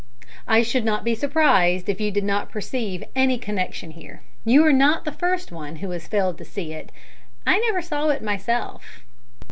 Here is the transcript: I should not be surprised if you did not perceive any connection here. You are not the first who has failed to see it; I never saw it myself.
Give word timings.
I 0.47 0.63
should 0.63 0.83
not 0.83 1.03
be 1.03 1.13
surprised 1.13 1.87
if 1.87 2.01
you 2.01 2.09
did 2.09 2.23
not 2.23 2.49
perceive 2.49 3.03
any 3.15 3.37
connection 3.37 3.91
here. 3.91 4.23
You 4.43 4.65
are 4.65 4.73
not 4.73 5.05
the 5.05 5.11
first 5.11 5.51
who 5.51 5.89
has 5.91 6.07
failed 6.07 6.39
to 6.39 6.43
see 6.43 6.73
it; 6.73 6.91
I 7.45 7.59
never 7.59 7.83
saw 7.83 8.09
it 8.09 8.23
myself. 8.23 9.01